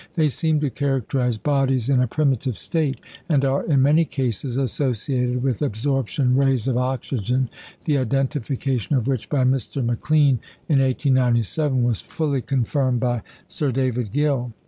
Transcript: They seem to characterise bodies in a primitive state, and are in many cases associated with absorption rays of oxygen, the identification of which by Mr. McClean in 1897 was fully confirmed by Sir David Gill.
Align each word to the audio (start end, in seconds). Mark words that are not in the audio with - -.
They 0.15 0.29
seem 0.29 0.59
to 0.61 0.71
characterise 0.71 1.37
bodies 1.37 1.87
in 1.87 2.01
a 2.01 2.07
primitive 2.07 2.57
state, 2.57 2.99
and 3.29 3.45
are 3.45 3.63
in 3.65 3.83
many 3.83 4.03
cases 4.03 4.57
associated 4.57 5.43
with 5.43 5.61
absorption 5.61 6.35
rays 6.35 6.67
of 6.67 6.75
oxygen, 6.75 7.49
the 7.85 7.99
identification 7.99 8.95
of 8.95 9.05
which 9.05 9.29
by 9.29 9.43
Mr. 9.43 9.85
McClean 9.85 10.39
in 10.67 10.79
1897 10.79 11.83
was 11.83 12.01
fully 12.01 12.41
confirmed 12.41 12.99
by 12.99 13.21
Sir 13.47 13.71
David 13.71 14.11
Gill. 14.11 14.51